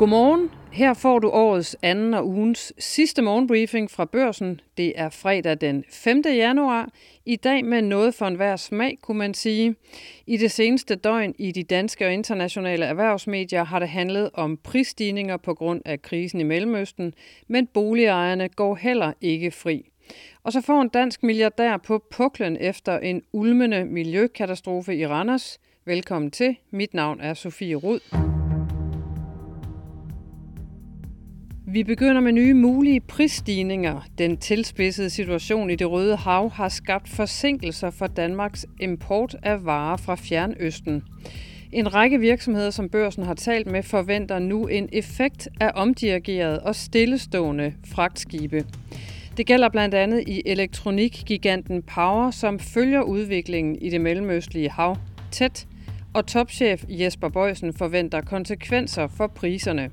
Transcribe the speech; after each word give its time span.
Godmorgen. 0.00 0.50
Her 0.72 0.94
får 0.94 1.18
du 1.18 1.30
årets 1.30 1.76
anden 1.82 2.14
og 2.14 2.28
ugens 2.28 2.72
sidste 2.78 3.22
morgenbriefing 3.22 3.90
fra 3.90 4.04
børsen. 4.04 4.60
Det 4.76 4.92
er 4.96 5.08
fredag 5.08 5.60
den 5.60 5.84
5. 5.90 6.22
januar. 6.26 6.88
I 7.26 7.36
dag 7.36 7.64
med 7.64 7.82
noget 7.82 8.14
for 8.14 8.26
enhver 8.26 8.56
smag, 8.56 8.98
kunne 9.02 9.18
man 9.18 9.34
sige. 9.34 9.74
I 10.26 10.36
det 10.36 10.50
seneste 10.50 10.94
døgn 10.94 11.34
i 11.38 11.52
de 11.52 11.62
danske 11.62 12.06
og 12.06 12.12
internationale 12.12 12.84
erhvervsmedier 12.84 13.64
har 13.64 13.78
det 13.78 13.88
handlet 13.88 14.30
om 14.34 14.56
prisstigninger 14.56 15.36
på 15.36 15.54
grund 15.54 15.82
af 15.84 16.02
krisen 16.02 16.40
i 16.40 16.44
Mellemøsten, 16.44 17.14
men 17.48 17.66
boligejerne 17.66 18.48
går 18.48 18.74
heller 18.74 19.12
ikke 19.20 19.50
fri. 19.50 19.90
Og 20.42 20.52
så 20.52 20.60
får 20.60 20.82
en 20.82 20.88
dansk 20.88 21.22
milliardær 21.22 21.76
på 21.76 22.04
puklen 22.10 22.56
efter 22.60 22.98
en 22.98 23.22
ulmende 23.32 23.84
miljøkatastrofe 23.84 24.96
i 24.96 25.06
Randers. 25.06 25.60
Velkommen 25.84 26.30
til. 26.30 26.56
Mit 26.70 26.94
navn 26.94 27.20
er 27.20 27.34
Sofie 27.34 27.74
Rud. 27.74 28.29
Vi 31.72 31.84
begynder 31.84 32.20
med 32.20 32.32
nye 32.32 32.54
mulige 32.54 33.00
prisstigninger. 33.00 34.00
Den 34.18 34.36
tilspidsede 34.36 35.10
situation 35.10 35.70
i 35.70 35.76
det 35.76 35.90
Røde 35.90 36.16
Hav 36.16 36.50
har 36.50 36.68
skabt 36.68 37.08
forsinkelser 37.08 37.90
for 37.90 38.06
Danmarks 38.06 38.66
import 38.80 39.36
af 39.42 39.64
varer 39.64 39.96
fra 39.96 40.14
Fjernøsten. 40.14 41.02
En 41.72 41.94
række 41.94 42.20
virksomheder, 42.20 42.70
som 42.70 42.88
børsen 42.88 43.22
har 43.22 43.34
talt 43.34 43.70
med, 43.70 43.82
forventer 43.82 44.38
nu 44.38 44.66
en 44.66 44.88
effekt 44.92 45.48
af 45.60 45.70
omdirigeret 45.74 46.60
og 46.60 46.74
stillestående 46.76 47.72
fragtskibe. 47.86 48.64
Det 49.36 49.46
gælder 49.46 49.68
blandt 49.68 49.94
andet 49.94 50.24
i 50.26 50.42
elektronikgiganten 50.46 51.82
Power, 51.82 52.30
som 52.30 52.58
følger 52.58 53.02
udviklingen 53.02 53.76
i 53.76 53.90
det 53.90 54.00
mellemøstlige 54.00 54.70
hav 54.70 54.96
tæt, 55.30 55.66
og 56.14 56.26
topchef 56.26 56.84
Jesper 56.88 57.28
Bøjsen 57.28 57.72
forventer 57.72 58.20
konsekvenser 58.20 59.06
for 59.06 59.26
priserne. 59.26 59.90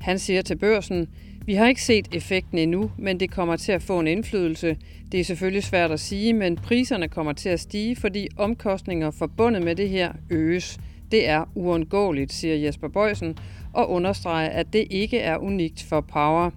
Han 0.00 0.18
siger 0.18 0.42
til 0.42 0.56
børsen, 0.56 1.08
vi 1.46 1.54
har 1.54 1.68
ikke 1.68 1.82
set 1.82 2.08
effekten 2.14 2.58
endnu, 2.58 2.90
men 2.98 3.20
det 3.20 3.30
kommer 3.30 3.56
til 3.56 3.72
at 3.72 3.82
få 3.82 4.00
en 4.00 4.06
indflydelse. 4.06 4.76
Det 5.12 5.20
er 5.20 5.24
selvfølgelig 5.24 5.64
svært 5.64 5.90
at 5.90 6.00
sige, 6.00 6.32
men 6.32 6.56
priserne 6.56 7.08
kommer 7.08 7.32
til 7.32 7.48
at 7.48 7.60
stige, 7.60 7.96
fordi 7.96 8.28
omkostninger 8.36 9.10
forbundet 9.10 9.62
med 9.62 9.74
det 9.76 9.88
her 9.88 10.12
øges. 10.30 10.78
Det 11.10 11.28
er 11.28 11.44
uundgåeligt, 11.54 12.32
siger 12.32 12.56
Jesper 12.56 12.88
Bøjsen, 12.88 13.38
og 13.72 13.90
understreger, 13.90 14.50
at 14.50 14.72
det 14.72 14.86
ikke 14.90 15.18
er 15.18 15.36
unikt 15.36 15.82
for 15.82 16.00
Power. 16.00 16.50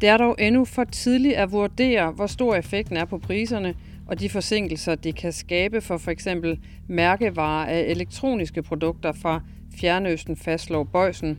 Det 0.00 0.08
er 0.08 0.16
dog 0.16 0.36
endnu 0.38 0.64
for 0.64 0.84
tidligt 0.84 1.34
at 1.34 1.52
vurdere, 1.52 2.10
hvor 2.10 2.26
stor 2.26 2.54
effekten 2.54 2.96
er 2.96 3.04
på 3.04 3.18
priserne, 3.18 3.74
og 4.06 4.20
de 4.20 4.28
forsinkelser, 4.28 4.94
det 4.94 5.16
kan 5.16 5.32
skabe 5.32 5.80
for 5.80 5.98
f.eks. 5.98 6.28
mærkevarer 6.88 7.66
af 7.66 7.80
elektroniske 7.80 8.62
produkter 8.62 9.12
fra 9.12 9.40
Fjernøsten, 9.80 10.36
fastslår 10.36 10.84
Bøjsen. 10.84 11.38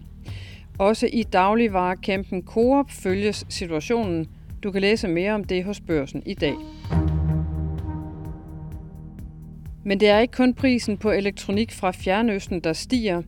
Også 0.78 1.10
i 1.14 1.24
dagligvarekæmpen 1.24 2.44
Coop 2.44 2.92
følges 2.92 3.46
situationen. 3.50 4.28
Du 4.64 4.72
kan 4.72 4.82
læse 4.82 5.08
mere 5.08 5.34
om 5.34 5.44
det 5.44 5.64
hos 5.64 5.82
børsen 5.82 6.24
i 6.26 6.34
dag. 6.34 6.56
Men 9.84 10.00
det 10.00 10.10
er 10.10 10.20
ikke 10.20 10.38
kun 10.38 10.54
prisen 10.54 10.98
på 10.98 11.12
elektronik 11.12 11.72
fra 11.72 11.92
Fjernøsten, 11.92 12.60
der 12.60 12.74
stiger. 12.74 13.22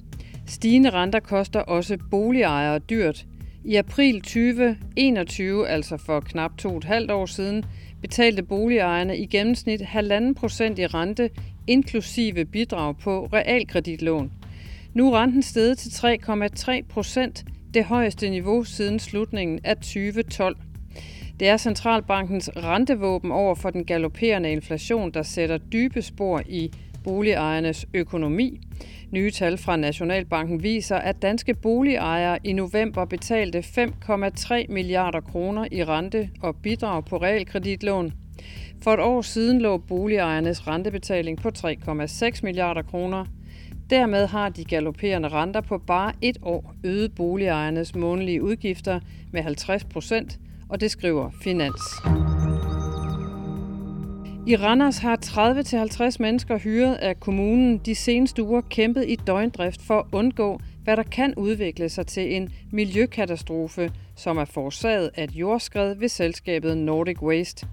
Stigende 0.46 0.90
renter 0.90 1.20
koster 1.20 1.60
også 1.60 1.98
boligejere 2.12 2.80
dyrt. 2.80 3.26
I 3.66 3.76
april 3.76 4.22
2021, 4.22 5.68
altså 5.68 5.98
for 5.98 6.20
knap 6.20 6.58
to 6.58 6.70
og 6.70 6.78
et 6.78 6.84
halvt 6.84 7.12
år 7.12 7.26
siden, 7.26 7.66
betalte 8.02 8.44
boligejerne 8.44 9.18
i 9.18 9.26
gennemsnit 9.26 9.82
1,5 9.82 10.34
procent 10.34 10.80
i 10.80 10.88
rente, 10.88 11.30
inklusive 11.68 12.46
bidrag 12.46 12.98
på 12.98 13.30
realkreditlån. 13.34 14.32
Nu 14.98 15.14
er 15.14 15.22
renten 15.22 15.44
steget 15.44 15.78
til 15.78 15.90
3,3 15.90 16.82
procent, 16.90 17.46
det 17.74 17.86
højeste 17.86 18.30
niveau 18.30 18.64
siden 18.64 19.00
slutningen 19.00 19.60
af 19.64 19.78
2012. 19.78 20.58
Det 21.40 21.48
er 21.48 21.58
centralbankens 21.58 22.50
rentevåben 22.58 23.32
over 23.32 23.56
for 23.56 23.70
den 23.70 23.86
galopperende 23.86 24.52
inflation, 24.52 25.12
der 25.12 25.24
sætter 25.24 25.58
dybe 25.58 26.02
spor 26.02 26.42
i 26.50 26.72
boligejernes 27.04 27.86
økonomi. 27.94 28.60
Nye 29.12 29.32
tal 29.32 29.58
fra 29.58 29.76
Nationalbanken 29.76 30.64
viser, 30.64 30.96
at 30.96 31.22
danske 31.22 31.54
boligejere 31.54 32.40
i 32.44 32.54
november 32.54 33.06
betalte 33.06 33.60
5,3 33.60 34.66
milliarder 34.70 35.22
kroner 35.22 35.68
i 35.72 35.84
rente 35.84 36.30
og 36.42 36.56
bidrag 36.56 37.06
på 37.06 37.18
realkreditlån. 37.18 38.14
For 38.84 38.94
et 38.94 39.00
år 39.00 39.22
siden 39.22 39.62
lå 39.62 39.78
boligejernes 39.78 40.68
rentebetaling 40.68 41.38
på 41.42 41.50
3,6 41.58 42.40
milliarder 42.44 42.82
kroner. 42.82 43.26
Dermed 43.90 44.28
har 44.28 44.50
de 44.50 44.64
galopperende 44.64 45.30
renter 45.30 45.62
på 45.62 45.78
bare 45.78 46.14
et 46.22 46.38
år 46.42 46.74
øget 46.84 47.16
boligejernes 47.16 47.96
månedlige 47.96 48.44
udgifter 48.44 49.00
med 49.32 49.42
50 49.42 49.84
procent, 49.84 50.40
og 50.70 50.82
det 50.82 50.92
skriver 50.92 51.30
Finans. 51.44 51.82
I 54.48 54.56
Randers 54.56 54.98
har 54.98 55.18
30-50 56.14 56.16
mennesker 56.20 56.58
hyret 56.58 56.96
af 56.96 57.20
kommunen 57.20 57.78
de 57.78 57.96
seneste 57.96 58.44
uger 58.44 58.62
kæmpet 58.62 59.06
i 59.08 59.16
døgndrift 59.16 59.82
for 59.82 60.00
at 60.00 60.06
undgå, 60.12 60.60
hvad 60.84 60.98
der 60.98 61.04
kan 61.04 61.34
udvikle 61.38 61.90
sig 61.90 62.08
til 62.08 62.36
en 62.36 62.50
miljøkatastrofe, 62.72 63.92
som 64.16 64.38
er 64.38 64.46
forårsaget 64.46 65.12
af 65.16 65.24
et 65.24 65.32
jordskred 65.32 65.96
ved 65.96 66.10
selskabet 66.10 66.78
Nordic 66.78 67.22
Waste. 67.22 67.68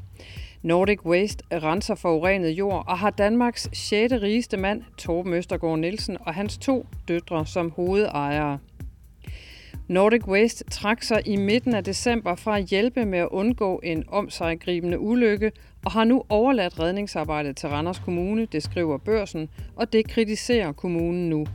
Nordic 0.64 1.04
Waste 1.04 1.44
renser 1.52 1.94
forurenet 1.94 2.50
jord 2.50 2.84
og 2.86 2.98
har 2.98 3.10
Danmarks 3.10 3.68
6. 3.72 4.12
rigeste 4.12 4.56
mand, 4.56 4.82
Torben 4.98 5.32
Østergaard 5.32 5.78
Nielsen, 5.78 6.16
og 6.20 6.34
hans 6.34 6.58
to 6.58 6.86
døtre 7.08 7.46
som 7.46 7.70
hovedejere. 7.70 8.58
Nordic 9.88 10.26
Waste 10.26 10.64
trak 10.64 11.02
sig 11.02 11.22
i 11.26 11.36
midten 11.36 11.74
af 11.74 11.84
december 11.84 12.34
fra 12.34 12.58
at 12.58 12.64
hjælpe 12.64 13.04
med 13.04 13.18
at 13.18 13.28
undgå 13.30 13.80
en 13.82 14.04
omsejgribende 14.08 14.98
ulykke 14.98 15.52
og 15.84 15.92
har 15.92 16.04
nu 16.04 16.22
overladt 16.28 16.80
redningsarbejdet 16.80 17.56
til 17.56 17.68
Randers 17.68 17.98
Kommune, 17.98 18.46
det 18.46 18.62
skriver 18.62 18.98
børsen, 18.98 19.48
og 19.76 19.92
det 19.92 20.08
kritiserer 20.08 20.72
kommunen 20.72 21.30
nu. 21.30 21.46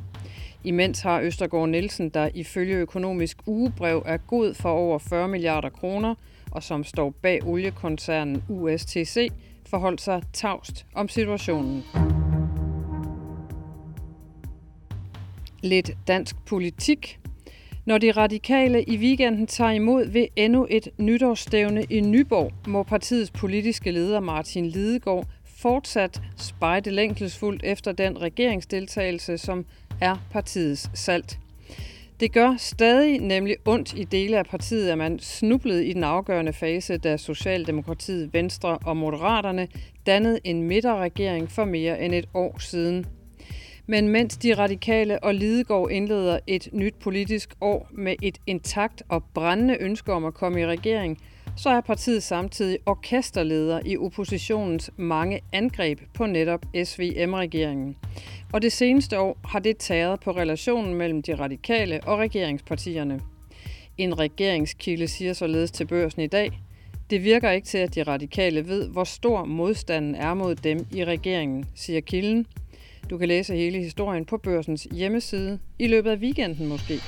Imens 0.63 1.01
har 1.01 1.21
Østergaard 1.21 1.69
Nielsen, 1.69 2.09
der 2.09 2.29
ifølge 2.33 2.75
økonomisk 2.75 3.37
ugebrev 3.45 4.03
er 4.05 4.17
god 4.17 4.53
for 4.53 4.69
over 4.69 4.99
40 4.99 5.27
milliarder 5.27 5.69
kroner, 5.69 6.15
og 6.51 6.63
som 6.63 6.83
står 6.83 7.09
bag 7.21 7.39
oliekoncernen 7.45 8.43
USTC, 8.49 9.29
forholdt 9.69 10.01
sig 10.01 10.21
tavst 10.33 10.85
om 10.95 11.07
situationen. 11.07 11.83
Lidt 15.61 15.91
dansk 16.07 16.35
politik. 16.45 17.19
Når 17.85 17.97
de 17.97 18.11
radikale 18.11 18.83
i 18.83 18.97
weekenden 18.97 19.47
tager 19.47 19.71
imod 19.71 20.05
ved 20.05 20.27
endnu 20.35 20.67
et 20.69 20.87
nytårsstævne 20.97 21.83
i 21.83 22.01
Nyborg, 22.01 22.51
må 22.67 22.83
partiets 22.83 23.31
politiske 23.31 23.91
leder 23.91 24.19
Martin 24.19 24.65
Lidegaard 24.65 25.25
fortsat 25.45 26.21
spejde 26.37 26.91
længselsfuldt 26.91 27.63
efter 27.63 27.91
den 27.91 28.21
regeringsdeltagelse, 28.21 29.37
som 29.37 29.65
er 30.01 30.15
partiets 30.31 30.89
salt. 30.93 31.39
Det 32.19 32.31
gør 32.31 32.55
stadig 32.57 33.19
nemlig 33.19 33.55
ondt 33.65 33.93
i 33.93 34.03
dele 34.03 34.37
af 34.37 34.45
partiet, 34.45 34.89
at 34.89 34.97
man 34.97 35.19
snublede 35.19 35.85
i 35.85 35.93
den 35.93 36.03
afgørende 36.03 36.53
fase, 36.53 36.97
da 36.97 37.17
Socialdemokratiet, 37.17 38.33
Venstre 38.33 38.77
og 38.85 38.97
Moderaterne 38.97 39.67
dannede 40.05 40.39
en 40.43 40.63
midterregering 40.63 41.51
for 41.51 41.65
mere 41.65 42.01
end 42.01 42.13
et 42.15 42.25
år 42.33 42.59
siden. 42.59 43.05
Men 43.87 44.07
mens 44.07 44.37
de 44.37 44.53
radikale 44.53 45.23
og 45.23 45.35
Lidegaard 45.35 45.91
indleder 45.91 46.39
et 46.47 46.69
nyt 46.71 46.95
politisk 46.95 47.55
år 47.61 47.89
med 47.91 48.15
et 48.21 48.37
intakt 48.47 49.03
og 49.09 49.23
brændende 49.33 49.77
ønske 49.79 50.13
om 50.13 50.25
at 50.25 50.33
komme 50.33 50.61
i 50.61 50.65
regering, 50.65 51.17
så 51.59 51.69
er 51.69 51.81
partiet 51.81 52.23
samtidig 52.23 52.77
orkesterleder 52.85 53.79
i 53.85 53.97
oppositionens 53.97 54.91
mange 54.97 55.39
angreb 55.53 55.99
på 56.13 56.25
netop 56.25 56.65
SVM-regeringen. 56.83 57.95
Og 58.53 58.61
det 58.61 58.71
seneste 58.71 59.19
år 59.19 59.37
har 59.45 59.59
det 59.59 59.77
taget 59.77 60.19
på 60.19 60.31
relationen 60.31 60.93
mellem 60.93 61.21
de 61.21 61.35
radikale 61.35 61.99
og 62.03 62.19
regeringspartierne. 62.19 63.19
En 63.97 64.19
regeringskilde 64.19 65.07
siger 65.07 65.33
således 65.33 65.71
til 65.71 65.87
børsen 65.87 66.21
i 66.21 66.27
dag, 66.27 66.51
det 67.09 67.23
virker 67.23 67.51
ikke 67.51 67.67
til, 67.67 67.77
at 67.77 67.95
de 67.95 68.03
radikale 68.03 68.67
ved, 68.67 68.87
hvor 68.89 69.03
stor 69.03 69.45
modstanden 69.45 70.15
er 70.15 70.33
mod 70.33 70.55
dem 70.55 70.85
i 70.91 71.05
regeringen, 71.05 71.65
siger 71.75 72.01
kilden. 72.01 72.47
Du 73.09 73.17
kan 73.17 73.27
læse 73.27 73.55
hele 73.55 73.77
historien 73.77 74.25
på 74.25 74.37
børsens 74.37 74.87
hjemmeside 74.91 75.59
i 75.79 75.87
løbet 75.87 76.09
af 76.09 76.17
weekenden 76.17 76.67
måske. 76.67 77.01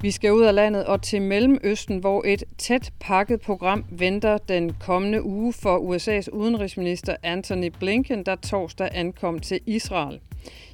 Vi 0.00 0.10
skal 0.10 0.32
ud 0.32 0.42
af 0.42 0.54
landet 0.54 0.84
og 0.84 1.02
til 1.02 1.22
Mellemøsten, 1.22 1.98
hvor 1.98 2.22
et 2.26 2.44
tæt 2.58 2.92
pakket 3.00 3.40
program 3.40 3.84
venter 3.90 4.38
den 4.38 4.72
kommende 4.80 5.22
uge 5.22 5.52
for 5.52 5.78
USA's 5.78 6.30
udenrigsminister 6.32 7.16
Anthony 7.22 7.72
Blinken, 7.78 8.22
der 8.26 8.36
torsdag 8.36 8.88
ankom 8.92 9.38
til 9.38 9.60
Israel. 9.66 10.20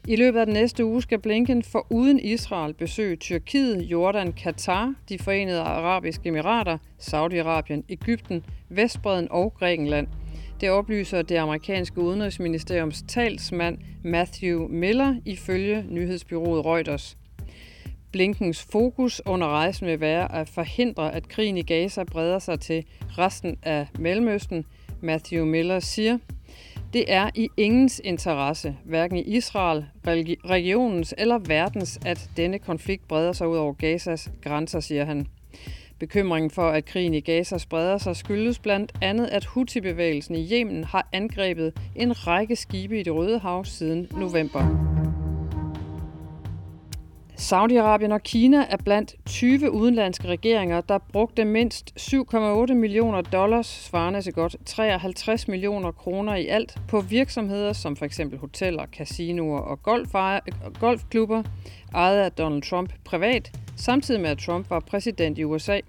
I 0.09 0.17
løbet 0.17 0.41
af 0.41 0.47
den 0.47 0.53
næste 0.53 0.85
uge 0.85 1.03
skal 1.03 1.19
Blinken 1.19 1.63
for 1.63 1.87
uden 1.91 2.19
Israel 2.19 2.75
besøge 2.75 3.17
Tyrkiet, 3.17 3.83
Jordan, 3.83 4.33
Katar, 4.33 4.95
de 5.09 5.19
forenede 5.19 5.61
arabiske 5.61 6.29
emirater, 6.29 6.79
Saudi-Arabien, 6.99 7.83
Ægypten, 7.89 8.45
Vestbreden 8.69 9.29
og 9.31 9.55
Grækenland. 9.59 10.07
Det 10.61 10.71
oplyser 10.71 11.23
det 11.23 11.37
amerikanske 11.37 12.01
udenrigsministeriums 12.01 13.05
talsmand 13.09 13.79
Matthew 14.05 14.69
Miller 14.69 15.15
ifølge 15.25 15.85
nyhedsbyrået 15.89 16.65
Reuters. 16.65 17.17
Blinkens 18.13 18.63
fokus 18.63 19.23
under 19.27 19.47
rejsen 19.47 19.87
vil 19.87 20.01
være 20.01 20.35
at 20.35 20.49
forhindre, 20.49 21.15
at 21.15 21.29
krigen 21.29 21.57
i 21.57 21.63
Gaza 21.63 22.05
breder 22.05 22.39
sig 22.39 22.61
til 22.61 22.85
resten 23.19 23.59
af 23.63 23.87
Mellemøsten, 23.99 24.65
Matthew 25.01 25.45
Miller 25.45 25.81
siger. 25.81 26.19
Det 26.93 27.05
er 27.13 27.31
i 27.35 27.49
ingens 27.57 28.01
interesse, 28.05 28.77
hverken 28.85 29.17
i 29.17 29.23
Israel, 29.23 29.85
regionens 30.45 31.15
eller 31.19 31.39
verdens, 31.39 32.01
at 32.07 32.31
denne 32.37 32.59
konflikt 32.59 33.09
breder 33.09 33.33
sig 33.33 33.49
ud 33.49 33.57
over 33.57 33.73
Gazas 33.73 34.31
grænser, 34.43 34.81
siger 34.81 35.05
han. 35.05 35.27
Bekymringen 35.99 36.51
for, 36.51 36.69
at 36.69 36.85
krigen 36.85 37.15
i 37.15 37.21
Gaza 37.21 37.59
spreder 37.59 37.99
sig, 37.99 38.17
skyldes 38.17 38.59
blandt 38.59 38.93
andet, 39.03 39.27
at 39.27 39.45
Houthi-bevægelsen 39.45 40.35
i 40.35 40.49
Yemen 40.53 40.85
har 40.85 41.09
angrebet 41.13 41.73
en 41.97 42.27
række 42.27 42.57
skibe 42.57 43.01
i 43.01 43.03
det 43.03 43.15
Røde 43.15 43.39
Hav 43.39 43.65
siden 43.65 44.09
november. 44.17 44.92
Saudi-Arabien 47.43 48.13
og 48.13 48.23
Kina 48.23 48.67
er 48.71 48.77
blandt 48.77 49.15
20 49.27 49.71
udenlandske 49.71 50.29
regeringer, 50.29 50.81
der 50.81 50.99
brugte 50.99 51.45
mindst 51.45 51.93
7,8 52.01 52.75
millioner 52.75 53.21
dollars, 53.21 53.67
svarende 53.67 54.23
til 54.23 54.33
godt 54.33 54.57
53 54.67 55.49
millioner 55.49 55.93
kroner 55.93 56.35
i 56.35 56.47
alt, 56.47 56.79
på 56.89 57.01
virksomheder 57.01 57.73
som 57.73 57.97
f.eks. 57.97 58.21
hoteller, 58.41 58.87
casinoer 58.87 59.59
og 59.59 59.83
golfklubber, 60.81 61.43
ejet 61.95 62.21
af 62.21 62.33
Donald 62.33 62.63
Trump 62.63 62.93
privat, 63.05 63.59
samtidig 63.77 64.21
med 64.21 64.31
at 64.31 64.39
Trump 64.39 64.71
var 64.71 64.81
præsident 64.81 65.39
i 65.39 65.45
USA. 65.45 65.81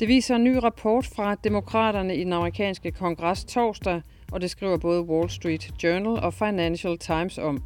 Det 0.00 0.08
viser 0.08 0.36
en 0.36 0.44
ny 0.44 0.56
rapport 0.56 1.06
fra 1.06 1.34
demokraterne 1.34 2.16
i 2.16 2.24
den 2.24 2.32
amerikanske 2.32 2.90
kongres 2.90 3.44
torsdag, 3.44 4.02
og 4.32 4.40
det 4.40 4.50
skriver 4.50 4.76
både 4.76 5.02
Wall 5.02 5.30
Street 5.30 5.70
Journal 5.82 6.24
og 6.24 6.34
Financial 6.34 6.98
Times 6.98 7.38
om. 7.38 7.62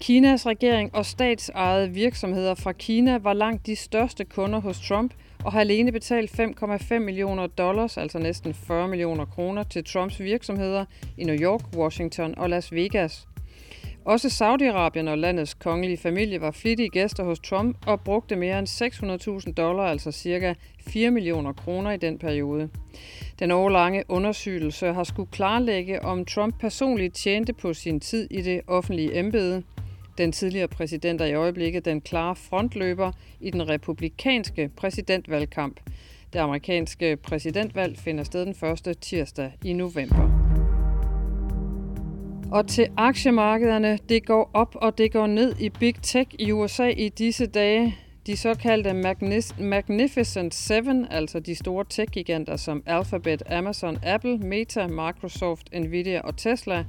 Kinas 0.00 0.46
regering 0.46 0.94
og 0.94 1.06
statsejede 1.06 1.90
virksomheder 1.90 2.54
fra 2.54 2.72
Kina 2.72 3.18
var 3.18 3.32
langt 3.32 3.66
de 3.66 3.76
største 3.76 4.24
kunder 4.24 4.60
hos 4.60 4.80
Trump 4.88 5.14
og 5.44 5.52
har 5.52 5.60
alene 5.60 5.92
betalt 5.92 6.40
5,5 6.40 6.98
millioner 6.98 7.46
dollars, 7.46 7.96
altså 7.96 8.18
næsten 8.18 8.54
40 8.54 8.88
millioner 8.88 9.24
kroner, 9.24 9.62
til 9.62 9.84
Trumps 9.84 10.20
virksomheder 10.20 10.84
i 11.18 11.24
New 11.24 11.36
York, 11.36 11.60
Washington 11.76 12.34
og 12.38 12.50
Las 12.50 12.72
Vegas. 12.72 13.26
Også 14.04 14.28
Saudi-Arabien 14.28 15.08
og 15.10 15.18
landets 15.18 15.54
kongelige 15.54 15.96
familie 15.96 16.40
var 16.40 16.50
flittige 16.50 16.88
gæster 16.88 17.24
hos 17.24 17.40
Trump 17.40 17.76
og 17.86 18.00
brugte 18.00 18.36
mere 18.36 18.58
end 18.58 18.68
600.000 19.46 19.52
dollar, 19.52 19.84
altså 19.84 20.12
cirka 20.12 20.54
4 20.86 21.10
millioner 21.10 21.52
kroner 21.52 21.90
i 21.90 21.96
den 21.96 22.18
periode. 22.18 22.68
Den 23.38 23.50
årlange 23.50 24.04
undersøgelse 24.08 24.92
har 24.92 25.04
skulle 25.04 25.30
klarlægge, 25.32 26.04
om 26.04 26.24
Trump 26.24 26.60
personligt 26.60 27.14
tjente 27.14 27.52
på 27.52 27.74
sin 27.74 28.00
tid 28.00 28.28
i 28.30 28.42
det 28.42 28.60
offentlige 28.66 29.18
embede. 29.18 29.62
Den 30.18 30.32
tidligere 30.32 30.68
præsident 30.68 31.20
er 31.20 31.26
i 31.26 31.34
øjeblikket 31.34 31.84
den 31.84 32.00
klare 32.00 32.36
frontløber 32.36 33.12
i 33.40 33.50
den 33.50 33.68
republikanske 33.68 34.70
præsidentvalgkamp. 34.76 35.80
Det 36.32 36.38
amerikanske 36.38 37.16
præsidentvalg 37.16 37.98
finder 37.98 38.24
sted 38.24 38.46
den 38.46 38.54
første 38.54 38.94
tirsdag 38.94 39.52
i 39.64 39.72
november. 39.72 40.42
Og 42.52 42.66
til 42.66 42.88
aktiemarkederne, 42.96 43.98
det 44.08 44.26
går 44.26 44.50
op 44.54 44.74
og 44.74 44.98
det 44.98 45.12
går 45.12 45.26
ned 45.26 45.54
i 45.60 45.68
Big 45.68 45.94
Tech 46.02 46.30
i 46.38 46.52
USA 46.52 46.88
i 46.88 47.08
disse 47.08 47.46
dage. 47.46 47.96
De 48.26 48.36
såkaldte 48.36 48.92
Magnificent 49.58 50.54
Seven, 50.54 51.06
altså 51.10 51.40
de 51.40 51.54
store 51.54 51.84
tech-giganter 51.90 52.56
som 52.56 52.82
Alphabet, 52.86 53.42
Amazon, 53.46 53.98
Apple, 54.04 54.38
Meta, 54.38 54.86
Microsoft, 54.86 55.68
Nvidia 55.72 56.20
og 56.20 56.36
Tesla, 56.36 56.84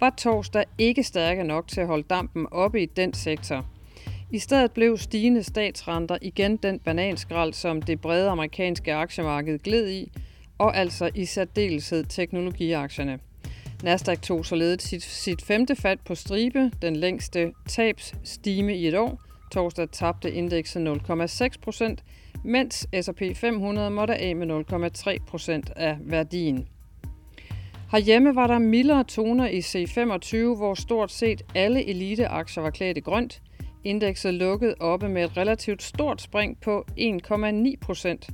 var 0.00 0.14
torsdag 0.18 0.64
ikke 0.78 1.02
stærke 1.02 1.44
nok 1.44 1.68
til 1.68 1.80
at 1.80 1.86
holde 1.86 2.06
dampen 2.10 2.46
oppe 2.50 2.82
i 2.82 2.86
den 2.86 3.12
sektor. 3.12 3.66
I 4.32 4.38
stedet 4.38 4.72
blev 4.72 4.98
stigende 4.98 5.42
statsrenter 5.42 6.18
igen 6.22 6.56
den 6.56 6.78
bananskrald, 6.78 7.52
som 7.52 7.82
det 7.82 8.00
brede 8.00 8.30
amerikanske 8.30 8.94
aktiemarked 8.94 9.58
gled 9.58 9.90
i, 9.90 10.12
og 10.58 10.76
altså 10.76 11.10
i 11.14 11.24
særdeleshed 11.24 12.04
teknologiaktierne. 12.04 13.18
Nasdaq 13.82 14.22
tog 14.22 14.46
således 14.46 14.82
sit, 14.82 15.02
sit 15.02 15.42
femte 15.42 15.76
fat 15.76 15.98
på 16.06 16.14
stribe, 16.14 16.70
den 16.82 16.96
længste 16.96 17.52
tabsstime 17.68 18.76
i 18.76 18.88
et 18.88 18.98
år. 18.98 19.23
Torsdag 19.50 19.88
tabte 19.92 20.32
indekset 20.32 20.88
0,6 20.88 21.48
procent, 21.62 22.04
mens 22.44 22.88
S&P 23.02 23.22
500 23.36 23.90
måtte 23.90 24.14
af 24.14 24.36
med 24.36 24.64
0,3 25.16 25.24
procent 25.26 25.70
af 25.76 25.96
værdien. 26.00 26.68
Herhjemme 27.90 28.34
var 28.34 28.46
der 28.46 28.58
mildere 28.58 29.04
toner 29.04 29.48
i 29.48 29.58
C25, 29.58 30.56
hvor 30.56 30.74
stort 30.74 31.12
set 31.12 31.42
alle 31.54 31.88
eliteaktier 31.88 32.62
var 32.62 32.70
klædt 32.70 32.96
i 32.96 33.00
grønt. 33.00 33.42
Indekset 33.84 34.34
lukkede 34.34 34.74
oppe 34.80 35.08
med 35.08 35.24
et 35.24 35.36
relativt 35.36 35.82
stort 35.82 36.22
spring 36.22 36.60
på 36.60 36.84
1,9 36.98 37.74
procent. 37.80 38.30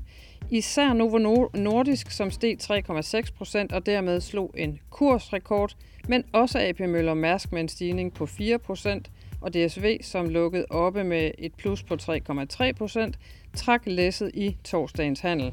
Især 0.51 0.93
Novo 0.93 1.49
Nordisk, 1.55 2.11
som 2.11 2.31
steg 2.31 2.57
3,6 2.63 3.33
procent 3.37 3.73
og 3.73 3.87
dermed 3.87 4.21
slog 4.21 4.55
en 4.57 4.79
kursrekord, 4.91 5.77
men 6.09 6.25
også 6.33 6.59
AP 6.59 6.81
Møller 6.81 7.15
Mærsk 7.15 7.53
med 7.53 7.61
en 7.61 7.69
stigning 7.69 8.15
på 8.15 8.27
4 8.27 8.59
procent, 8.59 9.11
og 9.41 9.55
DSV, 9.55 9.99
som 10.03 10.29
lukkede 10.29 10.67
oppe 10.71 11.05
med 11.05 11.31
et 11.39 11.55
plus 11.55 11.83
på 11.83 11.95
3,3 12.03 12.73
procent, 12.73 13.19
trak 13.57 13.83
læsset 13.87 14.31
i 14.35 14.57
torsdagens 14.65 15.21
handel. 15.21 15.53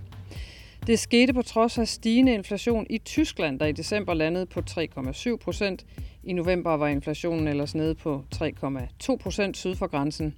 Det 0.88 1.00
skete 1.00 1.34
på 1.34 1.42
trods 1.42 1.78
af 1.78 1.88
stigende 1.88 2.34
inflation 2.34 2.88
i 2.90 2.98
Tyskland, 2.98 3.60
der 3.60 3.66
i 3.66 3.72
december 3.72 4.14
landede 4.14 4.46
på 4.46 4.62
3,7 4.70 5.36
procent. 5.36 5.86
I 6.24 6.34
november 6.34 6.78
var 6.78 6.88
inflationen 6.88 7.48
ellers 7.48 7.76
nede 7.76 7.96
på 7.96 8.24
3,2 8.36 9.16
procent 9.16 9.58
syd 9.58 9.76
for 9.76 9.88
grænsen. 9.88 10.36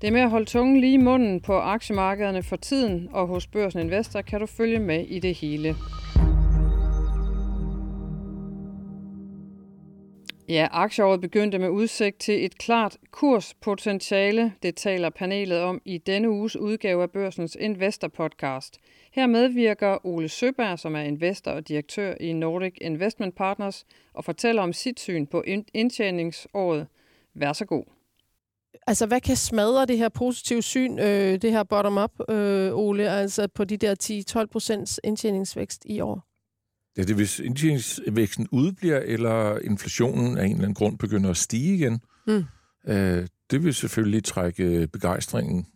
Det 0.00 0.08
er 0.08 0.12
med 0.12 0.20
at 0.20 0.30
holde 0.30 0.46
tungen 0.46 0.80
lige 0.80 0.94
i 0.94 0.96
munden 0.96 1.40
på 1.40 1.58
aktiemarkederne 1.58 2.42
for 2.42 2.56
tiden, 2.56 3.08
og 3.12 3.26
hos 3.26 3.46
Børsen 3.46 3.80
Investor 3.80 4.22
kan 4.22 4.40
du 4.40 4.46
følge 4.46 4.78
med 4.78 5.06
i 5.06 5.18
det 5.18 5.34
hele. 5.34 5.74
Ja, 10.50 10.68
aktieåret 10.70 11.20
begyndte 11.20 11.58
med 11.58 11.68
udsigt 11.68 12.18
til 12.18 12.44
et 12.44 12.58
klart 12.58 12.96
kurspotentiale. 13.10 14.52
Det 14.62 14.76
taler 14.76 15.10
panelet 15.10 15.60
om 15.60 15.80
i 15.84 15.98
denne 15.98 16.30
uges 16.30 16.56
udgave 16.56 17.02
af 17.02 17.10
Børsens 17.10 17.56
Investor 17.60 18.08
Podcast. 18.08 18.78
Her 19.12 19.26
medvirker 19.26 20.06
Ole 20.06 20.28
Søberg, 20.28 20.78
som 20.78 20.94
er 20.96 21.00
investor 21.00 21.50
og 21.50 21.68
direktør 21.68 22.14
i 22.20 22.32
Nordic 22.32 22.74
Investment 22.80 23.34
Partners, 23.34 23.84
og 24.14 24.24
fortæller 24.24 24.62
om 24.62 24.72
sit 24.72 25.00
syn 25.00 25.26
på 25.26 25.44
indtjeningsåret. 25.74 26.86
Vær 27.34 27.52
så 27.52 27.64
god. 27.64 27.84
Altså, 28.86 29.06
hvad 29.06 29.20
kan 29.20 29.36
smadre 29.36 29.86
det 29.86 29.98
her 29.98 30.08
positive 30.08 30.62
syn, 30.62 30.98
øh, 30.98 31.42
det 31.42 31.52
her 31.52 31.62
bottom-up, 31.62 32.30
øh, 32.30 32.74
Ole, 32.74 33.10
altså 33.10 33.48
på 33.48 33.64
de 33.64 33.76
der 33.76 33.94
10-12 34.42 34.46
procents 34.46 35.00
indtjeningsvækst 35.04 35.82
i 35.84 36.00
år? 36.00 36.29
Ja, 36.96 37.02
det 37.02 37.10
er, 37.10 37.14
hvis 37.14 37.38
indtjeningsvæksten 37.38 38.48
udbliver, 38.52 38.98
eller 38.98 39.58
inflationen 39.58 40.38
af 40.38 40.44
en 40.44 40.50
eller 40.50 40.62
anden 40.62 40.74
grund 40.74 40.98
begynder 40.98 41.30
at 41.30 41.36
stige 41.36 41.74
igen. 41.74 42.00
Mm. 42.26 42.44
Øh, 42.88 43.26
det 43.50 43.64
vil 43.64 43.74
selvfølgelig 43.74 44.24
trække 44.24 44.88
begejstringen 44.92 45.66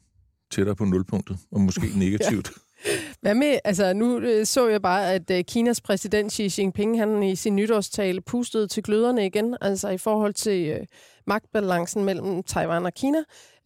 tættere 0.50 0.76
på 0.76 0.85
nulpunktet, 0.85 1.38
og 1.52 1.61
måske 1.61 1.83
negativt. 2.06 2.50
ja. 2.87 2.90
Hvad 3.21 3.35
med, 3.35 3.59
altså 3.64 3.92
nu 3.92 4.18
øh, 4.18 4.47
så 4.47 4.68
jeg 4.68 4.83
bare, 4.83 5.12
at 5.12 5.30
øh, 5.30 5.44
Kinas 5.44 5.80
præsident 5.80 6.33
Xi 6.33 6.61
Jinping, 6.61 6.99
han 6.99 7.23
i 7.23 7.37
sin 7.37 7.56
nytårstale 7.56 8.21
pustede 8.21 8.66
til 8.66 8.83
gløderne 8.83 9.26
igen, 9.26 9.56
altså 9.61 9.88
i 9.88 9.99
forhold 9.99 10.35
til 10.35 10.68
øh, 10.68 10.87
magtbalancen 11.26 12.04
mellem 12.04 12.42
Taiwan 12.42 12.87
og 12.87 12.94
Kina, 12.94 13.18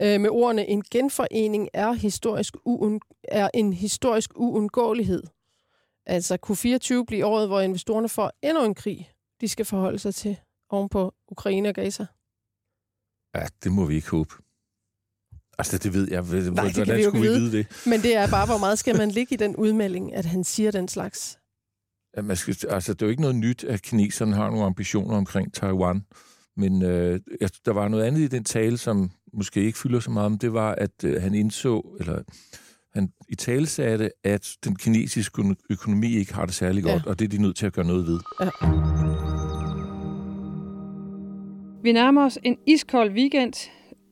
øh, 0.02 0.20
med 0.20 0.30
ordene, 0.30 0.66
en 0.68 0.82
genforening 0.90 1.68
er, 1.74 1.92
historisk 1.92 2.54
uund- 2.68 3.24
er 3.28 3.48
en 3.54 3.72
historisk 3.72 4.30
uundgåelighed. 4.36 5.22
Altså 6.08 6.36
kunne 6.36 6.56
24 6.56 7.06
blive 7.06 7.26
året, 7.26 7.48
hvor 7.48 7.60
investorerne 7.60 8.08
får 8.08 8.32
endnu 8.42 8.64
en 8.64 8.74
krig, 8.74 9.10
de 9.40 9.48
skal 9.48 9.64
forholde 9.64 9.98
sig 9.98 10.14
til 10.14 10.36
oven 10.70 10.88
på 10.88 11.14
Ukraine 11.28 11.68
og 11.68 11.74
Gaza? 11.74 12.06
Ja, 13.34 13.46
det 13.64 13.72
må 13.72 13.84
vi 13.84 13.94
ikke 13.94 14.10
håbe. 14.10 14.34
Altså, 15.58 15.78
det 15.78 15.94
ved 15.94 16.08
jeg. 16.10 16.22
Nej, 16.22 16.64
det 16.64 16.74
kan 16.74 16.96
vi 16.96 17.02
jo 17.02 17.08
ikke 17.08 17.20
vide. 17.20 17.40
vide 17.40 17.58
det? 17.58 17.66
Men 17.86 18.00
det 18.00 18.16
er 18.16 18.30
bare, 18.30 18.46
hvor 18.46 18.58
meget 18.58 18.78
skal 18.78 18.96
man 18.96 19.10
ligge 19.10 19.34
i 19.34 19.36
den 19.36 19.56
udmelding, 19.56 20.14
at 20.14 20.24
han 20.24 20.44
siger 20.44 20.70
den 20.70 20.88
slags? 20.88 21.38
Ja, 22.16 22.22
man 22.22 22.36
skal, 22.36 22.56
altså, 22.68 22.94
det 22.94 23.02
er 23.02 23.06
jo 23.06 23.10
ikke 23.10 23.22
noget 23.22 23.36
nyt, 23.36 23.64
at 23.64 23.82
kineserne 23.82 24.34
har 24.34 24.50
nogle 24.50 24.64
ambitioner 24.64 25.16
omkring 25.16 25.54
Taiwan. 25.54 26.04
Men 26.56 26.82
øh, 26.82 27.20
der 27.64 27.72
var 27.72 27.88
noget 27.88 28.04
andet 28.04 28.20
i 28.20 28.26
den 28.26 28.44
tale, 28.44 28.78
som 28.78 29.10
måske 29.32 29.62
ikke 29.62 29.78
fylder 29.78 30.00
så 30.00 30.10
meget, 30.10 30.30
men 30.30 30.38
det 30.38 30.52
var, 30.52 30.74
at 30.74 31.04
øh, 31.04 31.22
han 31.22 31.34
indså, 31.34 31.96
eller 32.00 32.22
han 32.94 33.12
i 33.28 33.34
tale 33.34 33.66
sagde, 33.66 34.10
at 34.24 34.56
den 34.64 34.76
kinesiske 34.76 35.42
økonomi 35.70 36.16
ikke 36.16 36.34
har 36.34 36.46
det 36.46 36.54
særlig 36.54 36.82
godt, 36.82 37.02
ja. 37.04 37.10
og 37.10 37.18
det 37.18 37.24
er 37.24 37.28
de 37.28 37.42
nødt 37.42 37.56
til 37.56 37.66
at 37.66 37.72
gøre 37.72 37.86
noget 37.86 38.06
ved. 38.06 38.20
Ja. 38.40 38.50
Vi 41.82 41.92
nærmer 41.92 42.24
os 42.24 42.38
en 42.42 42.58
iskold 42.66 43.10
weekend. 43.12 43.70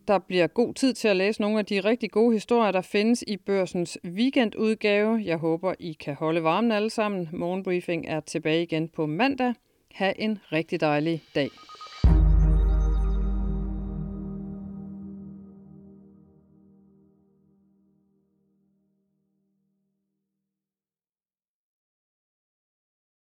Der 0.09 0.18
bliver 0.18 0.47
god 0.47 0.75
tid 0.75 0.95
til 0.95 1.09
at 1.09 1.16
læse 1.16 1.40
nogle 1.40 1.59
af 1.59 1.66
de 1.66 1.80
rigtig 1.80 2.11
gode 2.11 2.33
historier, 2.33 2.73
der 2.73 2.80
findes 2.80 3.25
i 3.26 3.37
børsens 3.37 3.99
weekendudgave. 4.04 5.23
Jeg 5.25 5.37
håber, 5.37 5.75
I 5.78 5.92
kan 5.92 6.14
holde 6.14 6.42
varmen 6.42 6.73
alle 6.73 6.90
sammen. 6.90 7.28
Morgenbriefing 7.33 8.04
er 8.09 8.21
tilbage 8.21 8.62
igen 8.62 8.88
på 8.88 9.06
mandag. 9.06 9.54
Ha' 9.95 10.12
en 10.18 10.38
rigtig 10.52 10.80
dejlig 10.80 11.23
dag. 11.35 11.50